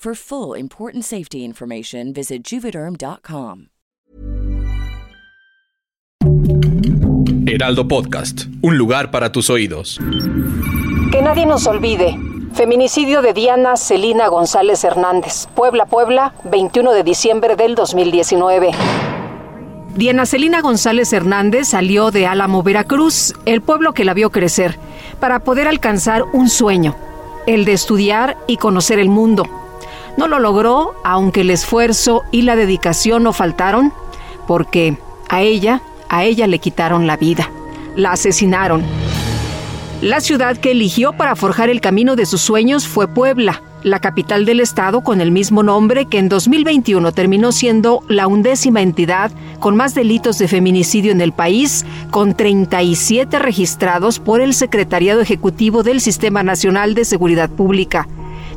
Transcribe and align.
For 0.00 0.14
full 0.14 0.56
important 0.56 1.04
safety 1.04 1.44
information, 1.44 2.12
visit 2.12 2.44
juvederm.com. 2.44 3.70
Heraldo 7.48 7.88
Podcast, 7.88 8.44
un 8.62 8.78
lugar 8.78 9.10
para 9.10 9.32
tus 9.32 9.50
oídos. 9.50 9.98
Que 11.10 11.20
nadie 11.20 11.46
nos 11.46 11.66
olvide. 11.66 12.16
Feminicidio 12.54 13.22
de 13.22 13.32
Diana 13.32 13.76
Celina 13.76 14.28
González 14.28 14.84
Hernández, 14.84 15.48
Puebla, 15.56 15.86
Puebla, 15.86 16.32
21 16.44 16.92
de 16.92 17.02
diciembre 17.02 17.56
del 17.56 17.74
2019. 17.74 18.70
Diana 19.96 20.26
Celina 20.26 20.60
González 20.60 21.12
Hernández 21.12 21.66
salió 21.66 22.12
de 22.12 22.28
Álamo, 22.28 22.62
Veracruz, 22.62 23.34
el 23.46 23.62
pueblo 23.62 23.94
que 23.94 24.04
la 24.04 24.14
vio 24.14 24.30
crecer, 24.30 24.78
para 25.18 25.40
poder 25.40 25.66
alcanzar 25.66 26.22
un 26.32 26.48
sueño, 26.48 26.94
el 27.48 27.64
de 27.64 27.72
estudiar 27.72 28.36
y 28.46 28.58
conocer 28.58 29.00
el 29.00 29.08
mundo. 29.08 29.42
No 30.18 30.26
lo 30.26 30.40
logró, 30.40 30.96
aunque 31.04 31.42
el 31.42 31.50
esfuerzo 31.50 32.24
y 32.32 32.42
la 32.42 32.56
dedicación 32.56 33.22
no 33.22 33.32
faltaron, 33.32 33.92
porque 34.48 34.98
a 35.28 35.42
ella, 35.42 35.80
a 36.08 36.24
ella 36.24 36.48
le 36.48 36.58
quitaron 36.58 37.06
la 37.06 37.16
vida. 37.16 37.52
La 37.94 38.10
asesinaron. 38.10 38.82
La 40.02 40.20
ciudad 40.20 40.56
que 40.56 40.72
eligió 40.72 41.12
para 41.12 41.36
forjar 41.36 41.70
el 41.70 41.80
camino 41.80 42.16
de 42.16 42.26
sus 42.26 42.40
sueños 42.40 42.88
fue 42.88 43.06
Puebla, 43.06 43.62
la 43.84 44.00
capital 44.00 44.44
del 44.44 44.58
estado 44.58 45.02
con 45.02 45.20
el 45.20 45.30
mismo 45.30 45.62
nombre 45.62 46.06
que 46.06 46.18
en 46.18 46.28
2021 46.28 47.12
terminó 47.12 47.52
siendo 47.52 48.02
la 48.08 48.26
undécima 48.26 48.82
entidad 48.82 49.30
con 49.60 49.76
más 49.76 49.94
delitos 49.94 50.36
de 50.38 50.48
feminicidio 50.48 51.12
en 51.12 51.20
el 51.20 51.30
país, 51.30 51.86
con 52.10 52.34
37 52.34 53.38
registrados 53.38 54.18
por 54.18 54.40
el 54.40 54.52
Secretariado 54.52 55.20
Ejecutivo 55.20 55.84
del 55.84 56.00
Sistema 56.00 56.42
Nacional 56.42 56.94
de 56.94 57.04
Seguridad 57.04 57.50
Pública. 57.50 58.08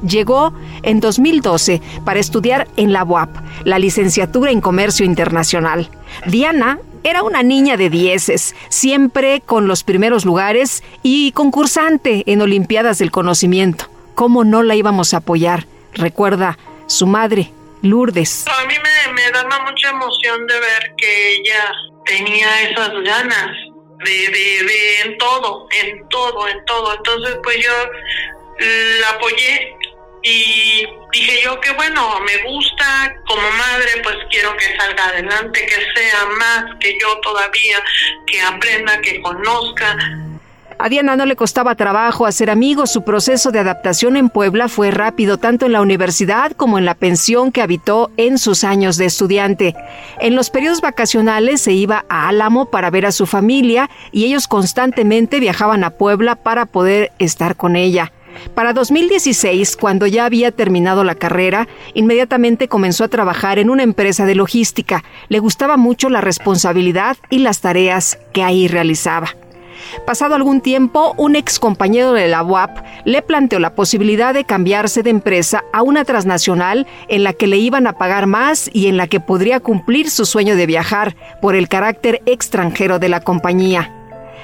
Llegó 0.07 0.53
en 0.83 0.99
2012 0.99 1.81
para 2.05 2.19
estudiar 2.19 2.67
en 2.75 2.91
la 2.93 3.03
UAP, 3.03 3.29
la 3.65 3.79
licenciatura 3.79 4.51
en 4.51 4.61
Comercio 4.61 5.05
Internacional. 5.05 5.89
Diana 6.25 6.79
era 7.03 7.23
una 7.23 7.43
niña 7.43 7.77
de 7.77 7.89
dieces, 7.89 8.55
siempre 8.69 9.41
con 9.41 9.67
los 9.67 9.83
primeros 9.83 10.25
lugares 10.25 10.83
y 11.03 11.31
concursante 11.31 12.23
en 12.27 12.41
Olimpiadas 12.41 12.99
del 12.99 13.11
Conocimiento. 13.11 13.85
¿Cómo 14.15 14.43
no 14.43 14.63
la 14.63 14.75
íbamos 14.75 15.13
a 15.13 15.17
apoyar? 15.17 15.65
Recuerda, 15.93 16.57
su 16.87 17.07
madre, 17.07 17.51
Lourdes. 17.81 18.45
A 18.47 18.65
mí 18.65 18.75
me, 18.75 19.13
me 19.13 19.31
daba 19.31 19.65
mucha 19.65 19.89
emoción 19.89 20.45
de 20.47 20.59
ver 20.59 20.93
que 20.97 21.35
ella 21.35 21.71
tenía 22.05 22.69
esas 22.69 22.89
ganas 23.03 23.51
de, 24.03 24.11
de, 24.11 24.63
de 24.65 25.01
en 25.05 25.17
todo, 25.17 25.67
en 25.83 26.07
todo, 26.09 26.47
en 26.47 26.65
todo. 26.65 26.93
Entonces, 26.95 27.37
pues 27.43 27.57
yo 27.63 27.71
la 29.01 29.09
apoyé 29.09 29.75
y 30.23 30.85
dije 31.11 31.41
yo 31.43 31.59
que 31.59 31.71
bueno, 31.71 32.19
me 32.21 32.37
gusta 32.43 33.15
como 33.27 33.41
madre, 33.57 34.01
pues 34.03 34.15
quiero 34.29 34.55
que 34.57 34.77
salga 34.77 35.05
adelante, 35.05 35.65
que 35.65 35.99
sea 35.99 36.25
más 36.37 36.65
que 36.79 36.97
yo 36.99 37.19
todavía, 37.21 37.83
que 38.27 38.41
aprenda, 38.41 38.99
que 39.01 39.21
conozca. 39.21 39.97
A 40.83 40.89
Diana 40.89 41.15
no 41.15 41.27
le 41.27 41.35
costaba 41.35 41.75
trabajo 41.75 42.25
hacer 42.25 42.49
amigos, 42.49 42.91
su 42.91 43.03
proceso 43.03 43.51
de 43.51 43.59
adaptación 43.59 44.17
en 44.17 44.29
Puebla 44.29 44.67
fue 44.67 44.89
rápido 44.89 45.37
tanto 45.37 45.67
en 45.67 45.73
la 45.73 45.81
universidad 45.81 46.53
como 46.53 46.79
en 46.79 46.85
la 46.85 46.95
pensión 46.95 47.51
que 47.51 47.61
habitó 47.61 48.09
en 48.17 48.39
sus 48.39 48.63
años 48.63 48.97
de 48.97 49.05
estudiante. 49.05 49.75
En 50.19 50.35
los 50.35 50.49
periodos 50.49 50.81
vacacionales 50.81 51.61
se 51.61 51.73
iba 51.73 52.05
a 52.09 52.29
Álamo 52.29 52.71
para 52.71 52.89
ver 52.89 53.05
a 53.05 53.11
su 53.11 53.27
familia 53.27 53.91
y 54.11 54.25
ellos 54.25 54.47
constantemente 54.47 55.39
viajaban 55.39 55.83
a 55.83 55.91
Puebla 55.91 56.35
para 56.35 56.65
poder 56.65 57.11
estar 57.19 57.55
con 57.55 57.75
ella. 57.75 58.11
Para 58.55 58.73
2016, 58.73 59.77
cuando 59.77 60.07
ya 60.07 60.25
había 60.25 60.51
terminado 60.51 61.03
la 61.03 61.15
carrera, 61.15 61.67
inmediatamente 61.93 62.67
comenzó 62.67 63.03
a 63.03 63.07
trabajar 63.07 63.59
en 63.59 63.69
una 63.69 63.83
empresa 63.83 64.25
de 64.25 64.35
logística. 64.35 65.03
Le 65.29 65.39
gustaba 65.39 65.77
mucho 65.77 66.09
la 66.09 66.21
responsabilidad 66.21 67.17
y 67.29 67.39
las 67.39 67.61
tareas 67.61 68.19
que 68.33 68.43
ahí 68.43 68.67
realizaba. 68.67 69.35
Pasado 70.05 70.35
algún 70.35 70.61
tiempo, 70.61 71.13
un 71.17 71.35
ex 71.35 71.59
compañero 71.59 72.13
de 72.13 72.27
la 72.27 72.43
UAP 72.43 72.77
le 73.05 73.21
planteó 73.21 73.59
la 73.59 73.75
posibilidad 73.75 74.33
de 74.33 74.45
cambiarse 74.45 75.03
de 75.03 75.09
empresa 75.09 75.63
a 75.73 75.81
una 75.81 76.05
transnacional 76.05 76.87
en 77.07 77.23
la 77.23 77.33
que 77.33 77.47
le 77.47 77.57
iban 77.57 77.87
a 77.87 77.93
pagar 77.93 78.27
más 78.27 78.69
y 78.73 78.87
en 78.87 78.97
la 78.97 79.07
que 79.07 79.19
podría 79.19 79.59
cumplir 79.59 80.09
su 80.09 80.25
sueño 80.25 80.55
de 80.55 80.65
viajar 80.65 81.15
por 81.41 81.55
el 81.55 81.67
carácter 81.67 82.21
extranjero 82.25 82.99
de 82.99 83.09
la 83.09 83.21
compañía. 83.21 84.00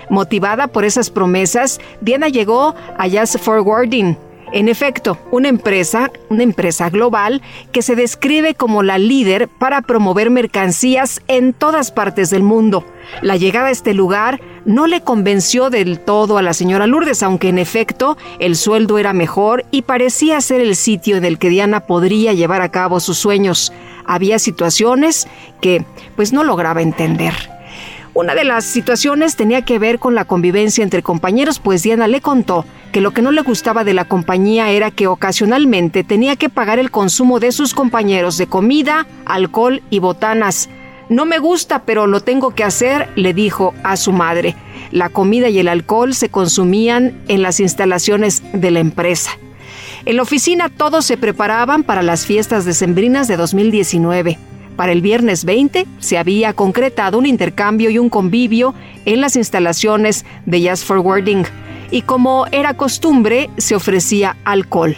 Motivada 0.10 0.68
por 0.68 0.86
esas 0.86 1.10
promesas, 1.10 1.80
Diana 2.02 2.30
llegó 2.30 2.76
a 2.98 3.08
Jazz 3.08 3.38
Forwarding, 3.42 4.18
en 4.54 4.70
efecto, 4.70 5.18
una 5.30 5.50
empresa, 5.50 6.10
una 6.30 6.44
empresa 6.44 6.90
global 6.90 7.42
que 7.74 7.82
se 7.82 7.98
describe 7.98 8.56
como 8.56 8.82
la 8.82 8.98
líder 8.98 9.50
para 9.50 9.82
promover 9.82 10.30
mercancías 10.30 11.22
en 11.28 11.52
todas 11.52 11.92
partes 11.92 12.30
del 12.30 12.44
mundo. 12.44 12.86
La 13.22 13.36
llegada 13.36 13.68
a 13.68 13.72
este 13.72 13.94
lugar 13.94 14.40
no 14.66 14.88
le 14.88 15.02
convenció 15.02 15.70
del 15.70 16.00
todo 16.00 16.38
a 16.38 16.42
la 16.42 16.54
señora 16.54 16.88
Lourdes, 16.88 17.24
aunque 17.24 17.50
en 17.50 17.60
efecto 17.60 18.18
el 18.40 18.56
sueldo 18.56 18.98
era 18.98 19.12
mejor 19.12 19.66
y 19.70 19.82
parecía 19.82 20.40
ser 20.40 20.62
el 20.62 20.78
sitio 20.78 21.18
en 21.18 21.26
el 21.26 21.40
que 21.40 21.50
Diana 21.50 21.82
podría 21.82 22.32
llevar 22.32 22.62
a 22.62 22.72
cabo 22.72 23.02
sus 23.02 23.18
sueños. 23.18 23.74
Había 24.06 24.40
situaciones 24.40 25.28
que 25.60 25.84
pues 26.16 26.32
no 26.32 26.46
lograba 26.46 26.82
entender. 26.82 27.57
Una 28.18 28.34
de 28.34 28.46
las 28.46 28.66
situaciones 28.66 29.36
tenía 29.36 29.62
que 29.62 29.78
ver 29.78 30.00
con 30.00 30.16
la 30.16 30.26
convivencia 30.26 30.84
entre 30.84 31.04
compañeros, 31.04 31.60
pues 31.60 31.84
Diana 31.84 32.08
le 32.08 32.20
contó 32.20 32.66
que 32.92 33.00
lo 33.00 33.12
que 33.12 33.22
no 33.22 33.32
le 33.32 33.44
gustaba 33.44 33.84
de 33.84 33.94
la 33.94 34.06
compañía 34.06 34.72
era 34.72 34.90
que 34.90 35.06
ocasionalmente 35.06 36.04
tenía 36.04 36.36
que 36.36 36.50
pagar 36.50 36.80
el 36.80 36.90
consumo 36.90 37.40
de 37.40 37.52
sus 37.52 37.76
compañeros 37.76 38.40
de 38.40 38.48
comida, 38.48 39.06
alcohol 39.28 39.84
y 39.92 40.00
botanas. 40.00 40.68
No 41.10 41.28
me 41.28 41.38
gusta, 41.38 41.84
pero 41.84 42.08
lo 42.08 42.22
tengo 42.22 42.56
que 42.56 42.64
hacer, 42.64 43.08
le 43.16 43.36
dijo 43.36 43.76
a 43.84 43.96
su 43.98 44.12
madre. 44.14 44.56
La 44.90 45.10
comida 45.10 45.50
y 45.50 45.60
el 45.60 45.68
alcohol 45.68 46.16
se 46.16 46.30
consumían 46.30 47.22
en 47.28 47.44
las 47.44 47.60
instalaciones 47.60 48.42
de 48.52 48.72
la 48.72 48.80
empresa. 48.80 49.38
En 50.06 50.16
la 50.16 50.24
oficina 50.24 50.70
todos 50.70 51.06
se 51.06 51.18
preparaban 51.18 51.84
para 51.84 52.02
las 52.02 52.26
fiestas 52.26 52.66
decembrinas 52.66 53.28
de 53.28 53.38
2019. 53.38 54.40
Para 54.78 54.92
el 54.92 55.02
viernes 55.02 55.44
20 55.44 55.88
se 56.00 56.18
había 56.20 56.54
concretado 56.54 57.18
un 57.18 57.26
intercambio 57.26 57.90
y 57.90 57.98
un 57.98 58.10
convivio 58.10 58.76
en 59.06 59.20
las 59.22 59.36
instalaciones 59.36 60.24
de 60.46 60.62
Jazz 60.62 60.86
Forwarding 60.86 61.44
y 61.90 62.04
como 62.04 62.46
era 62.52 62.76
costumbre 62.76 63.50
se 63.58 63.76
ofrecía 63.76 64.38
alcohol. 64.46 64.96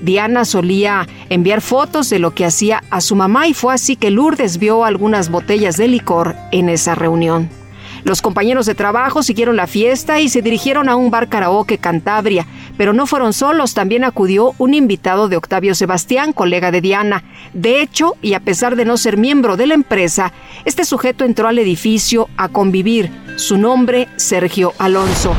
Diana 0.00 0.44
solía 0.44 1.06
enviar 1.28 1.60
fotos 1.60 2.08
de 2.08 2.18
lo 2.18 2.34
que 2.34 2.46
hacía 2.46 2.82
a 2.90 3.02
su 3.02 3.16
mamá 3.16 3.48
y 3.48 3.54
fue 3.54 3.74
así 3.74 3.96
que 3.96 4.10
Lourdes 4.10 4.58
vio 4.58 4.84
algunas 4.84 5.30
botellas 5.30 5.76
de 5.76 5.88
licor 5.88 6.34
en 6.50 6.70
esa 6.70 6.94
reunión. 6.94 7.50
Los 8.04 8.22
compañeros 8.22 8.66
de 8.66 8.74
trabajo 8.74 9.22
siguieron 9.22 9.56
la 9.56 9.66
fiesta 9.66 10.20
y 10.20 10.28
se 10.28 10.42
dirigieron 10.42 10.88
a 10.88 10.96
un 10.96 11.10
bar 11.10 11.28
karaoke 11.28 11.78
Cantabria, 11.78 12.46
pero 12.76 12.92
no 12.92 13.06
fueron 13.06 13.32
solos, 13.32 13.74
también 13.74 14.04
acudió 14.04 14.54
un 14.58 14.74
invitado 14.74 15.28
de 15.28 15.36
Octavio 15.36 15.74
Sebastián, 15.74 16.32
colega 16.32 16.70
de 16.70 16.80
Diana. 16.80 17.24
De 17.52 17.82
hecho, 17.82 18.16
y 18.22 18.34
a 18.34 18.40
pesar 18.40 18.76
de 18.76 18.84
no 18.84 18.96
ser 18.96 19.16
miembro 19.16 19.56
de 19.56 19.66
la 19.66 19.74
empresa, 19.74 20.32
este 20.64 20.84
sujeto 20.84 21.24
entró 21.24 21.48
al 21.48 21.58
edificio 21.58 22.28
a 22.36 22.48
convivir. 22.48 23.10
Su 23.36 23.58
nombre, 23.58 24.08
Sergio 24.16 24.72
Alonso. 24.78 25.34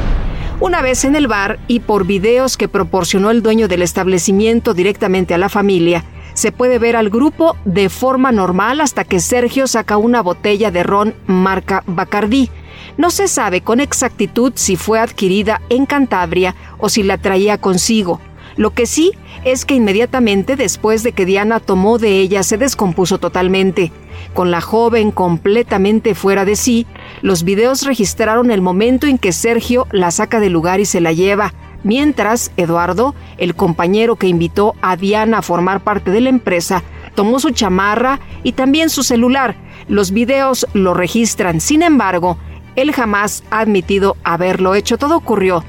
Una 0.61 0.81
vez 0.81 1.05
en 1.05 1.15
el 1.15 1.27
bar 1.27 1.57
y 1.67 1.79
por 1.79 2.05
videos 2.05 2.57
que 2.57 2.67
proporcionó 2.67 3.31
el 3.31 3.41
dueño 3.41 3.69
del 3.69 3.81
establecimiento 3.81 4.73
directamente 4.73 5.33
a 5.33 5.37
la 5.37 5.47
familia, 5.47 6.03
se 6.33 6.51
puede 6.51 6.79
ver 6.79 6.95
al 6.95 7.09
grupo 7.09 7.55
de 7.65 7.89
forma 7.89 8.31
normal 8.31 8.81
hasta 8.81 9.03
que 9.03 9.19
Sergio 9.19 9.67
saca 9.67 9.97
una 9.97 10.21
botella 10.21 10.71
de 10.71 10.83
ron 10.83 11.15
marca 11.27 11.83
Bacardí. 11.85 12.49
No 12.97 13.11
se 13.11 13.27
sabe 13.27 13.61
con 13.61 13.79
exactitud 13.79 14.53
si 14.55 14.75
fue 14.75 14.99
adquirida 14.99 15.61
en 15.69 15.85
Cantabria 15.85 16.55
o 16.77 16.89
si 16.89 17.03
la 17.03 17.17
traía 17.17 17.57
consigo. 17.57 18.19
Lo 18.57 18.71
que 18.71 18.85
sí 18.85 19.13
es 19.45 19.63
que 19.63 19.75
inmediatamente 19.75 20.57
después 20.57 21.01
de 21.03 21.13
que 21.13 21.25
Diana 21.25 21.61
tomó 21.61 21.97
de 21.97 22.19
ella 22.19 22.43
se 22.43 22.57
descompuso 22.57 23.17
totalmente. 23.17 23.91
Con 24.33 24.51
la 24.51 24.59
joven 24.59 25.11
completamente 25.11 26.13
fuera 26.13 26.43
de 26.43 26.57
sí, 26.57 26.85
los 27.21 27.43
videos 27.43 27.83
registraron 27.83 28.51
el 28.51 28.61
momento 28.61 29.07
en 29.07 29.17
que 29.17 29.31
Sergio 29.31 29.87
la 29.91 30.11
saca 30.11 30.39
del 30.39 30.53
lugar 30.53 30.81
y 30.81 30.85
se 30.85 30.99
la 30.99 31.13
lleva. 31.13 31.53
Mientras, 31.83 32.51
Eduardo, 32.57 33.15
el 33.37 33.55
compañero 33.55 34.15
que 34.15 34.27
invitó 34.27 34.75
a 34.81 34.97
Diana 34.97 35.39
a 35.39 35.41
formar 35.41 35.81
parte 35.81 36.11
de 36.11 36.21
la 36.21 36.29
empresa, 36.29 36.83
tomó 37.15 37.39
su 37.39 37.51
chamarra 37.51 38.19
y 38.43 38.53
también 38.53 38.89
su 38.89 39.03
celular. 39.03 39.55
Los 39.87 40.11
videos 40.11 40.67
lo 40.73 40.93
registran. 40.93 41.61
Sin 41.61 41.81
embargo, 41.81 42.37
él 42.75 42.91
jamás 42.93 43.43
ha 43.49 43.59
admitido 43.59 44.17
haberlo 44.23 44.75
hecho. 44.75 44.97
Todo 44.97 45.17
ocurrió 45.17 45.63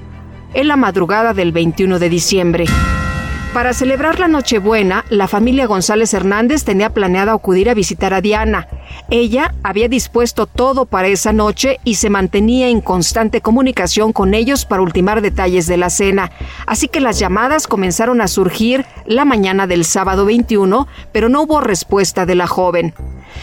en 0.55 0.69
la 0.69 0.77
madrugada 0.77 1.35
del 1.35 1.53
21 1.53 1.99
de 1.99 2.09
diciembre. 2.09 2.65
Para 3.53 3.73
celebrar 3.75 4.21
la 4.21 4.29
Nochebuena, 4.29 5.05
la 5.09 5.27
familia 5.27 5.67
González 5.67 6.15
Hernández 6.15 6.63
tenía 6.63 6.91
planeado 6.91 7.33
acudir 7.33 7.69
a 7.69 7.75
visitar 7.75 8.15
a 8.15 8.21
Diana. 8.21 8.69
Ella 9.11 9.55
había 9.65 9.89
dispuesto 9.89 10.47
todo 10.47 10.87
para 10.87 11.09
esa 11.09 11.33
noche 11.33 11.81
y 11.83 11.97
se 11.97 12.11
mantenía 12.11 12.69
en 12.69 12.81
constante 12.81 13.41
comunicación 13.41 14.13
con 14.13 14.35
ellos 14.35 14.67
para 14.67 14.83
ultimar 14.83 15.21
detalles 15.21 15.67
de 15.67 15.77
la 15.79 15.91
cena. 15.91 16.31
Así 16.65 16.87
que 16.87 17.01
las 17.01 17.19
llamadas 17.19 17.67
comenzaron 17.67 18.21
a 18.21 18.29
surgir 18.29 18.87
la 19.05 19.25
mañana 19.25 19.67
del 19.67 19.85
sábado 19.85 20.27
21, 20.27 20.87
pero 21.11 21.29
no 21.29 21.43
hubo 21.43 21.61
respuesta 21.61 22.27
de 22.27 22.37
la 22.37 22.47
joven. 22.47 22.95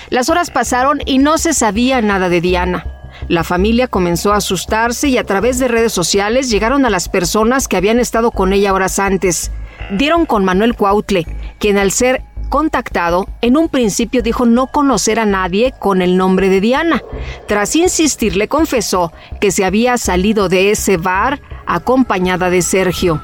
Las 0.09 0.29
horas 0.29 0.51
pasaron 0.51 1.01
y 1.05 1.17
no 1.17 1.37
se 1.37 1.53
sabía 1.53 2.01
nada 2.01 2.29
de 2.29 2.39
Diana. 2.39 2.87
La 3.27 3.43
familia 3.43 3.89
comenzó 3.89 4.31
a 4.31 4.37
asustarse 4.37 5.09
y 5.09 5.17
a 5.17 5.25
través 5.25 5.59
de 5.59 5.67
redes 5.67 5.91
sociales 5.91 6.49
llegaron 6.49 6.85
a 6.85 6.89
las 6.89 7.09
personas 7.09 7.67
que 7.67 7.75
habían 7.75 7.99
estado 7.99 8.31
con 8.31 8.53
ella 8.53 8.73
horas 8.73 8.99
antes 8.99 9.51
dieron 9.91 10.25
con 10.25 10.45
Manuel 10.45 10.75
Cuautle, 10.75 11.25
quien 11.59 11.77
al 11.77 11.91
ser 11.91 12.23
contactado, 12.49 13.27
en 13.41 13.57
un 13.57 13.69
principio 13.69 14.21
dijo 14.21 14.45
no 14.45 14.67
conocer 14.67 15.19
a 15.19 15.25
nadie 15.25 15.73
con 15.79 16.01
el 16.01 16.17
nombre 16.17 16.49
de 16.49 16.61
Diana. 16.61 17.01
Tras 17.47 17.75
insistir, 17.75 18.35
le 18.35 18.47
confesó 18.47 19.11
que 19.39 19.51
se 19.51 19.65
había 19.65 19.97
salido 19.97 20.49
de 20.49 20.71
ese 20.71 20.97
bar 20.97 21.41
acompañada 21.65 22.49
de 22.49 22.61
Sergio. 22.61 23.21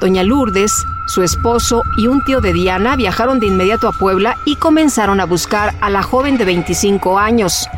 Doña 0.00 0.22
Lourdes, 0.22 0.72
su 1.08 1.22
esposo 1.22 1.82
y 1.96 2.06
un 2.06 2.22
tío 2.24 2.40
de 2.40 2.52
Diana 2.52 2.96
viajaron 2.96 3.40
de 3.40 3.46
inmediato 3.46 3.88
a 3.88 3.92
Puebla 3.92 4.36
y 4.44 4.56
comenzaron 4.56 5.20
a 5.20 5.24
buscar 5.24 5.74
a 5.80 5.90
la 5.90 6.02
joven 6.02 6.38
de 6.38 6.44
25 6.44 7.18
años. 7.18 7.68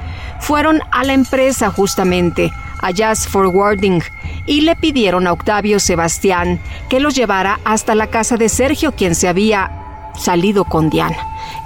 Fueron 0.40 0.80
a 0.90 1.04
la 1.04 1.12
empresa 1.12 1.70
justamente, 1.70 2.52
a 2.82 2.90
Jazz 2.90 3.26
Forwarding, 3.28 4.02
y 4.46 4.62
le 4.62 4.76
pidieron 4.76 5.26
a 5.26 5.32
Octavio 5.32 5.80
Sebastián 5.80 6.60
que 6.88 7.00
los 7.00 7.14
llevara 7.14 7.60
hasta 7.64 7.94
la 7.94 8.08
casa 8.08 8.36
de 8.36 8.48
Sergio, 8.48 8.92
quien 8.92 9.14
se 9.14 9.28
había 9.28 9.70
salido 10.18 10.64
con 10.64 10.90
Diana. 10.90 11.16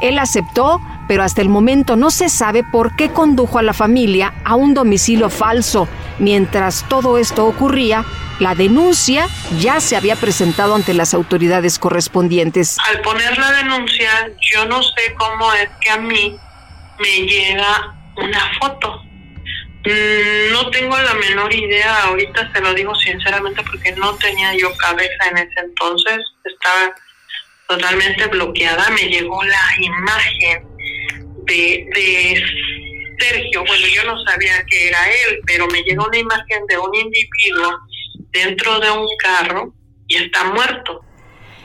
Él 0.00 0.19
aceptó, 0.19 0.81
pero 1.08 1.22
hasta 1.22 1.43
el 1.43 1.49
momento 1.49 1.96
no 1.96 2.11
se 2.11 2.28
sabe 2.28 2.62
por 2.64 2.96
qué 2.96 3.11
condujo 3.11 3.58
a 3.58 3.62
la 3.62 3.72
familia 3.72 4.34
a 4.44 4.55
un 4.55 4.75
domicilio 4.75 5.31
falso. 5.31 5.88
Mientras 6.19 6.84
todo 6.88 7.19
esto 7.19 7.46
ocurría, 7.46 8.05
la 8.41 8.55
denuncia 8.55 9.29
ya 9.60 9.81
se 9.81 9.96
había 9.96 10.17
presentado 10.17 10.74
ante 10.74 10.94
las 10.94 11.15
autoridades 11.15 11.79
correspondientes. 11.79 12.77
Al 12.88 13.00
poner 13.03 13.38
la 13.38 13.53
denuncia, 13.53 14.10
yo 14.53 14.67
no 14.67 14.82
sé 14.82 15.15
cómo 15.17 15.53
es 15.55 15.69
que 15.81 15.91
a 15.91 15.98
mí 15.98 16.36
me 16.98 17.27
llega 17.27 17.94
una 18.17 18.41
foto 18.60 19.03
no 20.50 20.70
tengo 20.70 20.96
la 20.96 21.14
menor 21.14 21.55
idea, 21.55 22.05
ahorita 22.05 22.50
se 22.53 22.60
lo 22.60 22.72
digo 22.72 22.94
sinceramente 22.94 23.62
porque 23.62 23.93
no 23.93 24.14
tenía 24.17 24.55
yo 24.56 24.74
cabeza 24.76 25.29
en 25.31 25.38
ese 25.38 25.60
entonces, 25.60 26.19
estaba 26.44 26.94
totalmente 27.69 28.26
bloqueada, 28.26 28.88
me 28.91 29.08
llegó 29.08 29.43
la 29.44 29.62
imagen 29.79 30.67
de, 31.44 31.86
de 31.94 32.44
Sergio, 33.19 33.64
bueno 33.67 33.86
yo 33.94 34.05
no 34.05 34.22
sabía 34.24 34.64
que 34.67 34.88
era 34.88 35.06
él, 35.10 35.41
pero 35.46 35.67
me 35.69 35.82
llegó 35.82 36.06
una 36.06 36.19
imagen 36.19 36.67
de 36.67 36.79
un 36.79 36.94
individuo 36.94 37.79
dentro 38.31 38.81
de 38.81 38.91
un 38.91 39.06
carro 39.19 39.74
y 40.08 40.17
está 40.17 40.44
muerto. 40.44 41.05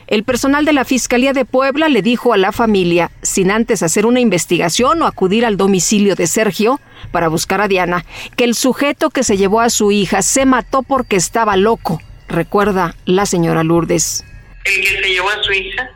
El 0.09 0.23
personal 0.23 0.65
de 0.65 0.73
la 0.73 0.85
Fiscalía 0.85 1.33
de 1.33 1.45
Puebla 1.45 1.87
le 1.87 2.01
dijo 2.01 2.33
a 2.33 2.37
la 2.37 2.51
familia, 2.51 3.11
sin 3.21 3.51
antes 3.51 3.83
hacer 3.83 4.07
una 4.07 4.19
investigación 4.19 5.03
o 5.03 5.05
acudir 5.05 5.45
al 5.45 5.55
domicilio 5.55 6.15
de 6.15 6.25
Sergio 6.25 6.79
para 7.11 7.27
buscar 7.27 7.61
a 7.61 7.67
Diana, 7.67 8.03
que 8.35 8.43
el 8.43 8.55
sujeto 8.55 9.11
que 9.11 9.23
se 9.23 9.37
llevó 9.37 9.61
a 9.61 9.69
su 9.69 9.91
hija 9.91 10.23
se 10.23 10.47
mató 10.47 10.81
porque 10.81 11.15
estaba 11.15 11.57
loco, 11.57 12.01
recuerda 12.27 12.95
la 13.05 13.27
señora 13.27 13.63
Lourdes. 13.63 14.25
El 14.65 14.81
que 14.81 14.99
se 14.99 15.09
llevó 15.11 15.29
a 15.29 15.43
su 15.43 15.51
hija 15.51 15.91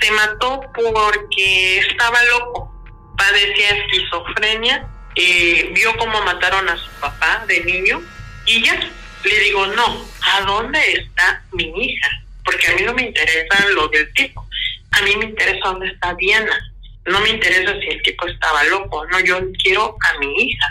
se 0.00 0.10
mató 0.10 0.62
porque 0.74 1.78
estaba 1.78 2.18
loco, 2.32 2.74
padecía 3.16 3.76
esquizofrenia, 3.76 4.88
eh, 5.14 5.70
vio 5.72 5.96
cómo 5.98 6.20
mataron 6.22 6.68
a 6.68 6.76
su 6.76 6.90
papá 7.00 7.44
de 7.46 7.62
niño 7.62 8.02
y 8.46 8.64
ya 8.64 8.74
le 9.22 9.38
digo, 9.38 9.68
no, 9.68 10.04
¿a 10.34 10.40
dónde 10.40 10.80
está 10.94 11.44
mi 11.52 11.72
hija? 11.76 12.08
Porque 12.50 12.66
a 12.72 12.74
mí 12.74 12.82
no 12.84 12.94
me 12.94 13.02
interesa 13.02 13.68
lo 13.74 13.88
del 13.88 14.12
tipo, 14.14 14.44
a 14.90 15.02
mí 15.02 15.16
me 15.16 15.26
interesa 15.26 15.60
dónde 15.64 15.88
está 15.88 16.14
Diana, 16.14 16.72
no 17.06 17.20
me 17.20 17.30
interesa 17.30 17.72
si 17.80 17.86
el 17.86 18.02
tipo 18.02 18.26
estaba 18.26 18.64
loco, 18.64 19.06
no, 19.06 19.20
yo 19.20 19.38
quiero 19.62 19.96
a 20.00 20.18
mi 20.18 20.42
hija. 20.42 20.66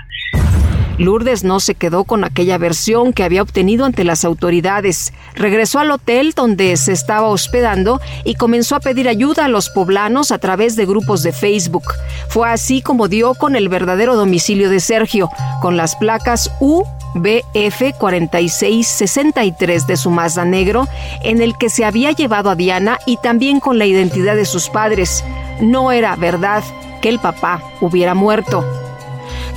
Lourdes 0.97 1.45
no 1.45 1.61
se 1.61 1.75
quedó 1.75 2.03
con 2.03 2.25
aquella 2.25 2.57
versión 2.57 3.13
que 3.13 3.23
había 3.23 3.41
obtenido 3.41 3.85
ante 3.85 4.03
las 4.03 4.25
autoridades. 4.25 5.13
Regresó 5.33 5.79
al 5.79 5.91
hotel 5.91 6.33
donde 6.35 6.75
se 6.75 6.91
estaba 6.91 7.29
hospedando 7.29 8.01
y 8.25 8.35
comenzó 8.35 8.75
a 8.75 8.81
pedir 8.81 9.07
ayuda 9.07 9.45
a 9.45 9.47
los 9.47 9.69
poblanos 9.69 10.33
a 10.33 10.39
través 10.39 10.75
de 10.75 10.85
grupos 10.85 11.23
de 11.23 11.31
Facebook. 11.31 11.93
Fue 12.27 12.49
así 12.49 12.81
como 12.81 13.07
dio 13.07 13.33
con 13.33 13.55
el 13.55 13.69
verdadero 13.69 14.17
domicilio 14.17 14.69
de 14.69 14.81
Sergio, 14.81 15.29
con 15.61 15.77
las 15.77 15.95
placas 15.95 16.51
U 16.59 16.83
BF 17.15 17.97
4663 17.97 19.87
de 19.87 19.97
su 19.97 20.11
Mazda 20.11 20.45
negro, 20.45 20.87
en 21.23 21.41
el 21.41 21.57
que 21.57 21.69
se 21.69 21.85
había 21.85 22.11
llevado 22.11 22.49
a 22.49 22.55
Diana 22.55 22.99
y 23.05 23.17
también 23.17 23.59
con 23.59 23.77
la 23.77 23.85
identidad 23.85 24.35
de 24.35 24.45
sus 24.45 24.69
padres. 24.69 25.23
No 25.61 25.91
era 25.91 26.15
verdad 26.15 26.63
que 27.01 27.09
el 27.09 27.19
papá 27.19 27.61
hubiera 27.81 28.13
muerto. 28.13 28.65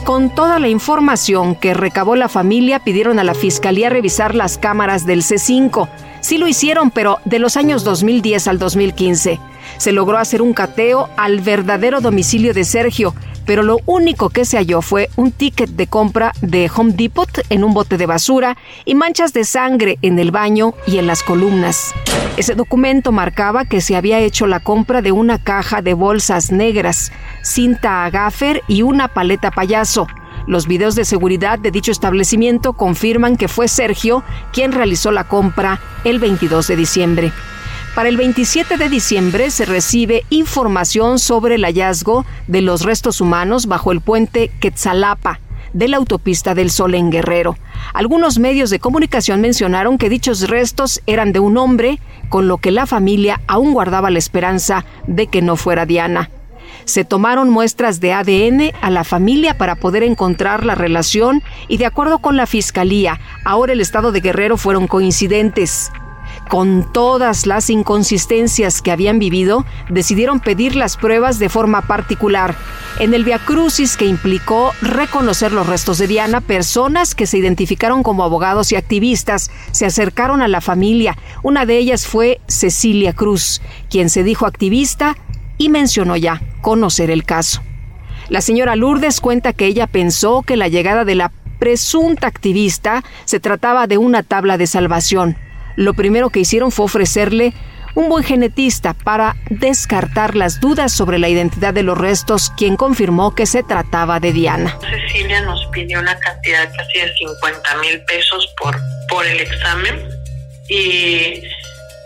Con 0.05 0.31
toda 0.31 0.59
la 0.59 0.69
información 0.69 1.55
que 1.55 1.75
recabó 1.75 2.17
la 2.17 2.29
familia, 2.29 2.81
pidieron 2.81 3.21
a 3.21 3.25
la 3.25 3.35
fiscalía 3.35 3.89
revisar 3.89 4.35
las 4.35 4.59
cámaras 4.59 5.07
del 5.07 5.23
C5. 5.23 5.89
Sí 6.21 6.39
lo 6.39 6.49
hicieron, 6.49 6.91
pero 6.91 7.19
de 7.25 7.39
los 7.39 7.57
años 7.57 7.85
2010 7.85 8.49
al 8.49 8.59
2015. 8.59 9.39
Se 9.77 9.93
logró 9.93 10.19
hacer 10.19 10.43
un 10.43 10.55
cateo 10.55 11.09
al 11.17 11.41
verdadero 11.41 12.01
domicilio 12.01 12.53
de 12.53 12.65
Sergio, 12.65 13.15
pero 13.47 13.63
lo 13.63 13.79
único 13.87 14.31
que 14.31 14.45
se 14.45 14.57
halló 14.57 14.83
fue 14.83 15.11
un 15.17 15.33
ticket 15.33 15.71
de 15.71 15.87
compra 15.87 16.33
de 16.41 16.71
Home 16.75 16.93
Depot 16.93 17.29
en 17.51 17.65
un 17.65 17.75
bote 17.75 17.97
de 17.97 18.07
basura 18.07 18.57
y 18.85 18.95
manchas 18.95 19.33
de 19.33 19.45
sangre 19.45 19.99
en 20.03 20.19
el 20.19 20.31
baño 20.31 20.75
y 20.87 20.99
en 20.99 21.07
las 21.07 21.23
columnas. 21.23 21.95
Ese 22.37 22.55
documento 22.55 23.13
marcaba 23.13 23.65
que 23.65 23.81
se 23.81 23.97
había 23.97 24.21
hecho 24.21 24.47
la 24.47 24.61
compra 24.61 25.03
de 25.03 25.13
una 25.13 25.39
caja 25.39 25.83
de 25.83 25.95
bolsas 25.95 26.51
negras, 26.53 27.13
cinta 27.43 28.05
a 28.05 28.11
gaffer 28.11 28.63
y 28.69 28.83
una 28.83 29.09
paleta 29.09 29.51
payaso. 29.51 30.07
Los 30.47 30.67
videos 30.67 30.95
de 30.95 31.05
seguridad 31.05 31.59
de 31.59 31.71
dicho 31.71 31.93
establecimiento 31.93 32.73
confirman 32.73 33.37
que 33.37 33.49
fue 33.49 33.69
Sergio 33.69 34.25
quien 34.53 34.73
realizó 34.73 35.13
la 35.13 35.25
compra 35.25 35.81
el 36.05 36.19
22 36.19 36.67
de 36.67 36.77
diciembre. 36.77 37.33
Para 37.95 38.09
el 38.09 38.17
27 38.17 38.79
de 38.79 38.89
diciembre 38.89 39.51
se 39.51 39.67
recibe 39.67 40.25
información 40.31 41.19
sobre 41.19 41.57
el 41.57 41.65
hallazgo 41.65 42.25
de 42.47 42.63
los 42.63 42.85
restos 42.85 43.21
humanos 43.21 43.67
bajo 43.67 43.93
el 43.93 44.01
puente 44.01 44.51
Quetzalapa 44.61 45.41
de 45.75 45.89
la 45.89 45.99
autopista 45.99 46.55
del 46.55 46.71
Sol 46.71 46.95
en 46.95 47.11
Guerrero. 47.11 47.59
Algunos 47.93 48.39
medios 48.39 48.71
de 48.71 48.79
comunicación 48.79 49.43
mencionaron 49.43 49.99
que 49.99 50.09
dichos 50.09 50.49
restos 50.49 51.03
eran 51.07 51.33
de 51.33 51.41
un 51.41 51.59
hombre, 51.59 51.99
con 52.31 52.49
lo 52.49 52.57
que 52.57 52.71
la 52.71 52.87
familia 52.87 53.43
aún 53.47 53.75
guardaba 53.75 54.11
la 54.11 54.19
esperanza 54.19 54.87
de 55.07 55.27
que 55.27 55.43
no 55.43 55.57
fuera 55.57 55.85
Diana. 55.85 56.31
Se 56.87 57.05
tomaron 57.05 57.51
muestras 57.51 58.01
de 58.01 58.15
ADN 58.15 58.73
a 58.81 58.91
la 58.91 59.05
familia 59.05 59.59
para 59.59 59.77
poder 59.77 60.03
encontrar 60.03 60.65
la 60.65 60.75
relación 60.75 61.43
y 61.69 61.77
de 61.77 61.85
acuerdo 61.85 62.21
con 62.21 62.39
la 62.39 62.47
fiscalía, 62.47 63.21
ahora 63.45 63.75
el 63.75 63.83
estado 63.83 64.13
de 64.13 64.21
Guerrero 64.21 64.57
fueron 64.57 64.87
coincidentes 64.87 65.93
con 66.49 66.93
todas 66.93 67.47
las 67.47 67.71
inconsistencias 67.71 68.83
que 68.83 68.91
habían 68.91 69.19
vivido, 69.19 69.65
decidieron 69.89 70.41
pedir 70.41 70.77
las 70.77 70.97
pruebas 70.97 71.39
de 71.39 71.49
forma 71.49 71.83
particular. 71.83 72.55
En 72.99 73.15
el 73.15 73.25
Via 73.25 73.39
Crucis 73.39 73.97
que 73.97 74.05
implicó 74.05 74.73
reconocer 74.83 75.53
los 75.53 75.67
restos 75.67 75.99
de 75.99 76.07
Diana, 76.07 76.41
personas 76.41 77.15
que 77.15 77.27
se 77.27 77.39
identificaron 77.39 78.03
como 78.03 78.23
abogados 78.23 78.71
y 78.71 78.77
activistas 78.77 79.51
se 79.71 79.87
acercaron 79.87 80.43
a 80.43 80.49
la 80.49 80.61
familia. 80.61 81.17
Una 81.43 81.65
de 81.65 81.79
ellas 81.79 82.07
fue 82.07 82.41
Cecilia 82.49 83.13
Cruz, 83.13 83.63
quien 83.89 84.11
se 84.11 84.23
dijo 84.23 84.47
activista 84.47 85.17
y 85.57 85.69
mencionó 85.69 86.17
ya 86.17 86.43
conocer 86.61 87.11
el 87.11 87.25
caso. 87.25 87.63
La 88.29 88.41
señora 88.41 88.77
Lourdes 88.77 89.21
cuenta 89.21 89.53
que 89.53 89.67
ella 89.67 89.87
pensó 89.87 90.43
que 90.43 90.57
la 90.57 90.69
llegada 90.69 91.05
de 91.05 91.15
la 91.15 91.33
presunta 91.59 92.27
activista 92.27 93.03
se 93.25 93.41
trataba 93.41 93.87
de 93.87 93.97
una 93.97 94.23
tabla 94.23 94.59
de 94.59 94.67
salvación 94.67 95.37
lo 95.77 95.95
primero 95.95 96.31
que 96.31 96.41
hicieron 96.41 96.71
fue 96.71 96.87
ofrecerle 96.87 97.53
un 97.95 98.09
buen 98.09 98.25
genetista 98.25 98.95
para 98.95 99.37
descartar 99.51 100.35
las 100.35 100.61
dudas 100.61 100.93
sobre 100.93 101.19
la 101.19 101.29
identidad 101.29 101.75
de 101.75 101.83
los 101.83 101.99
restos, 101.99 102.51
quien 102.57 102.77
confirmó 102.77 103.35
que 103.35 103.47
se 103.47 103.63
trataba 103.63 104.21
de 104.21 104.33
Diana. 104.33 104.79
Cecilia 104.81 105.43
nos 105.43 105.67
pidió 105.67 106.01
una 106.01 106.19
cantidad 106.19 106.71
casi 106.75 106.99
de 106.99 107.15
50 107.15 107.77
mil 107.79 108.01
pesos 108.05 108.55
por, 108.59 108.77
por 109.09 109.27
el 109.27 109.41
examen 109.41 110.09
y 110.69 111.43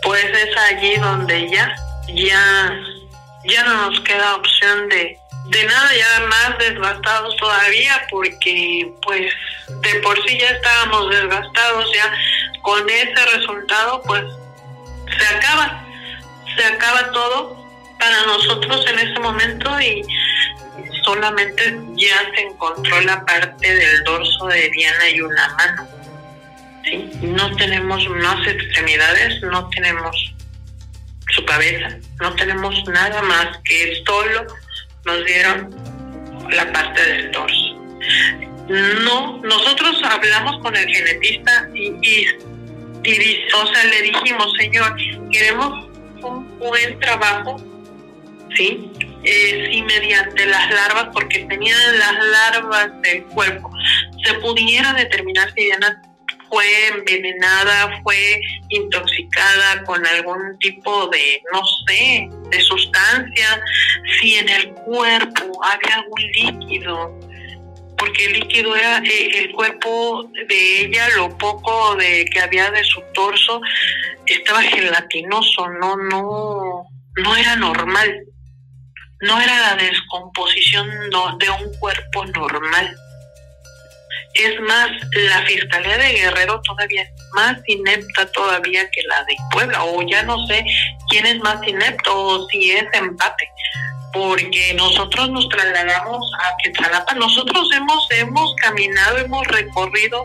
pues 0.03 0.25
es 0.25 0.57
allí 0.69 0.95
donde 0.97 1.49
ya, 1.49 1.73
ya, 2.13 2.73
ya 3.45 3.63
no 3.63 3.89
nos 3.89 3.99
queda 4.01 4.35
opción 4.35 4.89
de, 4.89 5.17
de 5.49 5.65
nada, 5.65 5.89
ya 5.95 6.25
más 6.27 6.57
desgastados 6.57 7.35
todavía 7.37 8.05
porque 8.09 8.91
pues 9.01 9.31
de 9.81 9.99
por 10.01 10.21
sí 10.27 10.37
ya 10.39 10.49
estábamos 10.49 11.09
desgastados, 11.09 11.85
ya 11.93 12.13
con 12.61 12.89
ese 12.89 13.25
resultado 13.37 14.01
pues 14.03 14.23
se 15.17 15.35
acaba, 15.35 15.85
se 16.55 16.65
acaba 16.65 17.11
todo 17.11 17.65
para 17.97 18.25
nosotros 18.25 18.85
en 18.87 18.99
ese 18.99 19.19
momento 19.19 19.79
y 19.79 20.03
solamente 21.03 21.79
ya 21.95 22.29
se 22.35 22.41
encontró 22.41 22.99
la 23.01 23.23
parte 23.25 23.73
del 23.73 24.03
dorso 24.03 24.47
de 24.47 24.69
Diana 24.69 25.09
y 25.09 25.21
una 25.21 25.47
mano. 25.55 25.87
¿sí? 26.83 27.09
No 27.21 27.55
tenemos 27.55 28.07
más 28.09 28.45
extremidades, 28.47 29.41
no 29.43 29.69
tenemos 29.69 30.33
su 31.29 31.45
cabeza, 31.45 31.97
no 32.19 32.33
tenemos 32.35 32.75
nada 32.87 33.21
más 33.21 33.57
que 33.63 34.03
solo 34.05 34.47
nos 35.07 35.25
dieron 35.25 35.75
la 36.51 36.71
parte 36.71 37.01
del 37.01 37.31
dorso. 37.31 37.75
No, 39.03 39.41
nosotros 39.43 40.01
hablamos 40.03 40.61
con 40.61 40.75
el 40.75 40.87
genetista 40.87 41.69
y, 41.73 41.93
y, 42.01 42.27
o 43.53 43.67
sea, 43.67 43.83
le 43.85 44.01
dijimos, 44.01 44.53
señor, 44.59 44.95
queremos 45.31 45.87
un 46.21 46.59
buen 46.59 46.99
trabajo, 46.99 47.55
¿sí? 48.55 48.91
Eh, 49.23 49.69
si 49.71 49.81
mediante 49.81 50.45
las 50.45 50.69
larvas, 50.69 51.07
porque 51.13 51.45
tenían 51.45 51.79
las 51.97 52.13
larvas 52.25 53.01
del 53.01 53.23
cuerpo, 53.25 53.71
se 54.23 54.33
pudiera 54.35 54.93
determinar 54.93 55.51
si 55.55 55.65
Diana 55.65 56.01
fue 56.49 56.87
envenenada, 56.87 58.01
fue 58.03 58.39
intoxicada 58.69 59.83
con 59.83 60.05
algún 60.05 60.57
tipo 60.59 61.07
de, 61.07 61.41
no 61.51 61.61
sé, 61.87 62.29
de 62.49 62.61
sustancia, 62.61 63.61
si 64.19 64.35
en 64.35 64.49
el 64.49 64.71
cuerpo 64.73 65.63
había 65.63 65.95
algún 65.95 66.21
líquido, 66.33 67.19
porque 67.97 68.25
el 68.25 68.33
líquido 68.33 68.75
era 68.75 68.99
eh, 68.99 69.31
el 69.35 69.51
cuerpo 69.51 70.29
de 70.47 70.81
ella, 70.81 71.09
lo 71.15 71.35
poco 71.37 71.95
de 71.95 72.25
que 72.25 72.39
había 72.39 72.69
de 72.71 72.83
su 72.83 73.01
torso 73.13 73.61
estaba 74.25 74.61
gelatinoso, 74.61 75.67
no, 75.79 75.95
no, 75.97 76.87
no 77.15 77.35
era 77.35 77.55
normal, 77.55 78.23
no 79.21 79.41
era 79.41 79.59
la 79.59 79.75
descomposición 79.75 80.87
de 81.39 81.49
un 81.49 81.73
cuerpo 81.79 82.25
normal. 82.25 82.95
Es 84.39 84.59
más, 84.61 84.89
la 85.13 85.41
Fiscalía 85.43 85.97
de 85.97 86.13
Guerrero 86.13 86.61
todavía 86.61 87.01
es 87.01 87.09
más 87.33 87.57
inepta 87.65 88.31
todavía 88.31 88.87
que 88.91 89.01
la 89.03 89.23
de 89.23 89.35
Puebla, 89.51 89.83
o 89.83 90.01
ya 90.03 90.21
no 90.23 90.45
sé 90.45 90.63
quién 91.09 91.25
es 91.25 91.39
más 91.39 91.65
inepto 91.67 92.15
o 92.15 92.47
si 92.47 92.71
es 92.71 92.85
empate, 92.93 93.49
porque 94.13 94.73
nosotros 94.75 95.29
nos 95.31 95.49
trasladamos 95.49 96.31
a 96.43 96.55
Quetzalapa, 96.63 97.15
nosotros 97.15 97.67
hemos, 97.75 98.07
hemos 98.11 98.55
caminado, 98.55 99.17
hemos 99.17 99.47
recorrido 99.47 100.23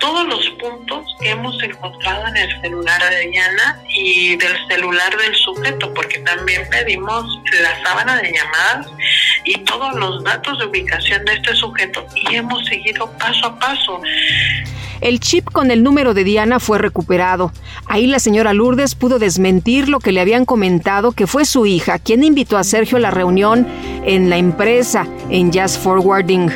todos 0.00 0.26
los 0.26 0.48
puntos 0.58 1.06
que 1.20 1.30
hemos 1.30 1.62
encontrado 1.62 2.26
en 2.28 2.36
el 2.36 2.60
celular 2.60 3.00
de 3.10 3.28
Diana 3.28 3.80
y 3.88 4.36
del 4.36 4.56
celular 4.68 5.16
del 5.16 5.34
sujeto, 5.36 5.92
porque 5.94 6.18
también 6.20 6.62
pedimos 6.70 7.24
la 7.62 7.82
sábana 7.84 8.16
de 8.16 8.32
llamadas 8.32 8.86
y 9.44 9.58
todos 9.58 9.94
los 9.94 10.24
datos 10.24 10.58
de 10.58 10.66
ubicación 10.66 11.24
de 11.24 11.34
este 11.34 11.54
sujeto 11.54 12.04
y 12.14 12.34
hemos 12.34 12.64
seguido 12.66 13.10
paso 13.18 13.46
a 13.46 13.58
paso. 13.58 14.00
El 15.00 15.18
chip 15.18 15.50
con 15.50 15.70
el 15.70 15.82
número 15.82 16.12
de 16.12 16.24
Diana 16.24 16.60
fue 16.60 16.78
recuperado. 16.78 17.52
Ahí 17.86 18.06
la 18.06 18.18
señora 18.18 18.52
Lourdes 18.52 18.94
pudo 18.94 19.18
desmentir 19.18 19.88
lo 19.88 19.98
que 19.98 20.12
le 20.12 20.20
habían 20.20 20.44
comentado 20.44 21.12
que 21.12 21.26
fue 21.26 21.46
su 21.46 21.64
hija 21.64 21.98
quien 21.98 22.22
invitó 22.22 22.58
a 22.58 22.64
Sergio 22.64 22.98
a 22.98 23.00
la 23.00 23.10
reunión 23.10 23.66
en 24.04 24.28
la 24.28 24.36
empresa, 24.36 25.06
en 25.30 25.52
Jazz 25.52 25.78
Forwarding. 25.78 26.50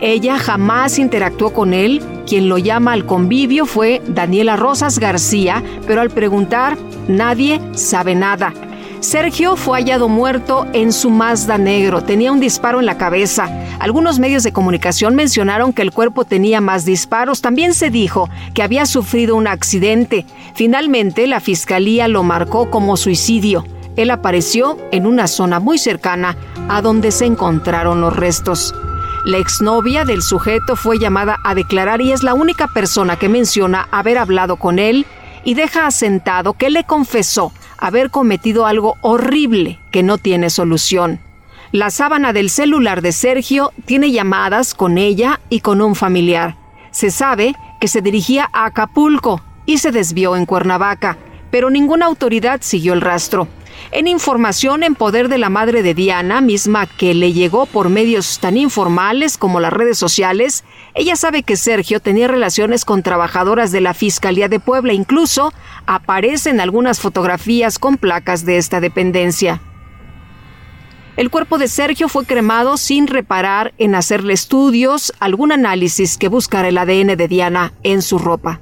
Ella 0.00 0.38
jamás 0.38 0.98
interactuó 0.98 1.52
con 1.52 1.74
él. 1.74 2.02
Quien 2.30 2.48
lo 2.48 2.58
llama 2.58 2.92
al 2.92 3.06
convivio 3.06 3.66
fue 3.66 4.00
Daniela 4.06 4.54
Rosas 4.54 5.00
García, 5.00 5.64
pero 5.88 6.00
al 6.00 6.10
preguntar, 6.10 6.78
nadie 7.08 7.60
sabe 7.72 8.14
nada. 8.14 8.54
Sergio 9.00 9.56
fue 9.56 9.80
hallado 9.80 10.08
muerto 10.08 10.64
en 10.72 10.92
su 10.92 11.10
Mazda 11.10 11.58
negro. 11.58 12.04
Tenía 12.04 12.30
un 12.30 12.38
disparo 12.38 12.78
en 12.78 12.86
la 12.86 12.96
cabeza. 12.96 13.48
Algunos 13.80 14.20
medios 14.20 14.44
de 14.44 14.52
comunicación 14.52 15.16
mencionaron 15.16 15.72
que 15.72 15.82
el 15.82 15.90
cuerpo 15.90 16.24
tenía 16.24 16.60
más 16.60 16.84
disparos. 16.84 17.40
También 17.42 17.74
se 17.74 17.90
dijo 17.90 18.30
que 18.54 18.62
había 18.62 18.86
sufrido 18.86 19.34
un 19.34 19.48
accidente. 19.48 20.24
Finalmente, 20.54 21.26
la 21.26 21.40
fiscalía 21.40 22.06
lo 22.06 22.22
marcó 22.22 22.70
como 22.70 22.96
suicidio. 22.96 23.64
Él 23.96 24.08
apareció 24.12 24.78
en 24.92 25.06
una 25.06 25.26
zona 25.26 25.58
muy 25.58 25.78
cercana 25.78 26.36
a 26.68 26.80
donde 26.80 27.10
se 27.10 27.24
encontraron 27.24 28.00
los 28.00 28.14
restos. 28.14 28.72
La 29.24 29.36
exnovia 29.36 30.06
del 30.06 30.22
sujeto 30.22 30.76
fue 30.76 30.98
llamada 30.98 31.36
a 31.44 31.54
declarar 31.54 32.00
y 32.00 32.10
es 32.10 32.22
la 32.22 32.32
única 32.32 32.68
persona 32.68 33.16
que 33.16 33.28
menciona 33.28 33.86
haber 33.90 34.16
hablado 34.16 34.56
con 34.56 34.78
él 34.78 35.04
y 35.44 35.52
deja 35.52 35.86
asentado 35.86 36.54
que 36.54 36.70
le 36.70 36.84
confesó 36.84 37.52
haber 37.76 38.10
cometido 38.10 38.64
algo 38.64 38.96
horrible 39.02 39.78
que 39.90 40.02
no 40.02 40.16
tiene 40.16 40.48
solución. 40.48 41.20
La 41.70 41.90
sábana 41.90 42.32
del 42.32 42.48
celular 42.48 43.02
de 43.02 43.12
Sergio 43.12 43.72
tiene 43.84 44.10
llamadas 44.10 44.72
con 44.72 44.96
ella 44.96 45.38
y 45.50 45.60
con 45.60 45.82
un 45.82 45.94
familiar. 45.94 46.56
Se 46.90 47.10
sabe 47.10 47.54
que 47.78 47.88
se 47.88 48.00
dirigía 48.00 48.48
a 48.54 48.64
Acapulco 48.64 49.42
y 49.66 49.78
se 49.78 49.92
desvió 49.92 50.34
en 50.34 50.46
Cuernavaca, 50.46 51.18
pero 51.50 51.68
ninguna 51.68 52.06
autoridad 52.06 52.62
siguió 52.62 52.94
el 52.94 53.02
rastro 53.02 53.48
en 53.92 54.06
información 54.06 54.84
en 54.84 54.94
poder 54.94 55.28
de 55.28 55.38
la 55.38 55.48
madre 55.48 55.82
de 55.82 55.94
Diana, 55.94 56.40
misma 56.40 56.86
que 56.86 57.12
le 57.12 57.32
llegó 57.32 57.66
por 57.66 57.88
medios 57.88 58.38
tan 58.38 58.56
informales 58.56 59.36
como 59.36 59.58
las 59.58 59.72
redes 59.72 59.98
sociales, 59.98 60.64
ella 60.94 61.16
sabe 61.16 61.42
que 61.42 61.56
Sergio 61.56 61.98
tenía 61.98 62.28
relaciones 62.28 62.84
con 62.84 63.02
trabajadoras 63.02 63.72
de 63.72 63.80
la 63.80 63.92
Fiscalía 63.92 64.48
de 64.48 64.60
Puebla, 64.60 64.92
incluso 64.92 65.52
aparecen 65.86 66.60
algunas 66.60 67.00
fotografías 67.00 67.80
con 67.80 67.96
placas 67.96 68.44
de 68.44 68.58
esta 68.58 68.80
dependencia. 68.80 69.60
El 71.16 71.28
cuerpo 71.28 71.58
de 71.58 71.66
Sergio 71.66 72.08
fue 72.08 72.24
cremado 72.24 72.76
sin 72.76 73.08
reparar 73.08 73.74
en 73.76 73.96
hacerle 73.96 74.34
estudios, 74.34 75.12
algún 75.18 75.50
análisis 75.50 76.16
que 76.16 76.28
buscara 76.28 76.68
el 76.68 76.78
ADN 76.78 77.16
de 77.16 77.28
Diana 77.28 77.74
en 77.82 78.02
su 78.02 78.18
ropa. 78.18 78.60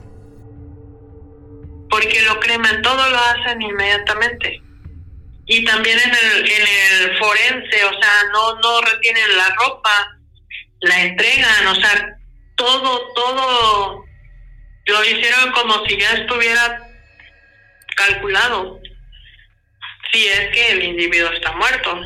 Porque 1.91 2.23
lo 2.23 2.41
creman, 2.41 2.81
todo 2.83 3.11
lo 3.11 3.19
hacen 3.19 3.61
inmediatamente 3.61 4.68
y 5.49 5.65
también 5.65 5.99
en 5.99 6.11
el, 6.11 6.51
en 6.51 6.67
el 7.03 7.19
forense, 7.19 7.85
o 7.85 7.91
sea, 8.01 8.13
no, 8.33 8.55
no 8.57 8.81
retienen 8.83 9.37
la 9.37 9.49
ropa, 9.55 10.19
la 10.81 11.01
entregan, 11.01 11.67
o 11.69 11.75
sea, 11.75 12.19
todo, 12.55 13.13
todo 13.15 14.05
lo 14.85 15.05
hicieron 15.05 15.51
como 15.53 15.87
si 15.87 15.99
ya 15.99 16.13
estuviera 16.13 16.87
calculado, 17.97 18.79
si 20.13 20.29
es 20.29 20.51
que 20.51 20.73
el 20.73 20.85
individuo 20.85 21.31
está 21.31 21.53
muerto, 21.53 21.99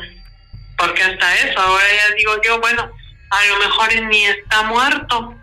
porque 0.77 1.03
hasta 1.03 1.35
eso, 1.35 1.59
ahora 1.59 1.83
ya 1.83 2.15
digo 2.15 2.41
yo, 2.45 2.61
bueno, 2.61 2.89
a 3.29 3.45
lo 3.45 3.59
mejor 3.59 4.01
ni 4.03 4.23
está 4.23 4.63
muerto, 4.63 5.35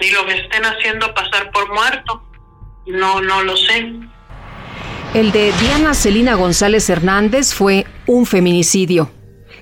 ni 0.00 0.10
lo 0.10 0.26
que 0.26 0.38
estén 0.38 0.64
haciendo 0.64 1.12
pasar 1.12 1.50
por 1.50 1.72
muerto, 1.72 2.22
no, 2.86 3.20
no 3.20 3.42
lo 3.42 3.56
sé. 3.56 4.09
El 5.12 5.32
de 5.32 5.52
Diana 5.60 5.92
Celina 5.92 6.36
González 6.36 6.88
Hernández 6.88 7.52
fue 7.52 7.84
un 8.06 8.26
feminicidio. 8.26 9.10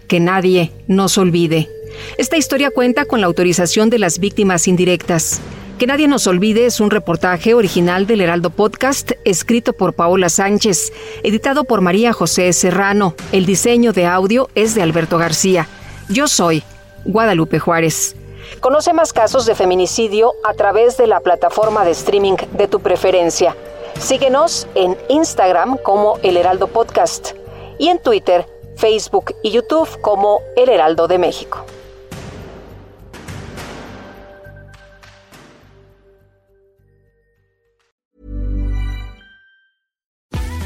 Que 0.07 0.21
nadie 0.21 0.73
nos 0.89 1.17
olvide. 1.17 1.71
Esta 2.19 2.37
historia 2.37 2.71
cuenta 2.71 3.07
con 3.07 3.23
la 3.23 3.29
autorización 3.29 3.89
de 3.89 3.99
las 3.99 4.19
víctimas 4.19 4.69
indirectas. 4.69 5.41
Que 5.79 5.87
nadie 5.87 6.07
nos 6.07 6.27
olvide 6.27 6.67
es 6.67 6.81
un 6.81 6.91
reportaje 6.91 7.55
original 7.55 8.07
del 8.07 8.21
Heraldo 8.21 8.51
Podcast, 8.51 9.13
escrito 9.25 9.73
por 9.73 9.95
Paola 9.95 10.29
Sánchez, 10.29 10.93
editado 11.23 11.65
por 11.65 11.81
María 11.81 12.13
José 12.13 12.53
Serrano. 12.53 13.15
El 13.33 13.47
diseño 13.47 13.95
de 13.95 14.05
audio 14.05 14.51
es 14.55 14.75
de 14.75 14.83
Alberto 14.83 15.17
García. 15.17 15.67
Yo 16.11 16.29
soy 16.29 16.63
Guadalupe 17.07 17.59
Juárez. 17.59 18.17
Conoce 18.61 18.93
más 18.93 19.15
casos 19.15 19.47
de 19.47 19.55
feminicidio 19.55 20.35
a 20.45 20.53
través 20.53 20.99
de 20.99 21.07
la 21.07 21.21
plataforma 21.21 21.87
de 21.87 21.93
streaming 21.93 22.37
de 22.53 22.69
tu 22.69 22.81
preferencia 22.81 23.57
Síguenos 24.01 24.67
en 24.75 24.97
Instagram 25.09 25.77
como 25.79 26.19
El 26.23 26.37
Heraldo 26.37 26.69
Podcast 26.69 27.33
y 27.79 27.89
en 27.89 27.99
Twitter, 27.99 28.47
Facebook 28.77 29.35
y 29.43 29.51
YouTube 29.51 29.89
como 30.01 30.41
El 30.57 30.69
Heraldo 30.69 31.09
de 31.09 31.19
México. 31.19 31.67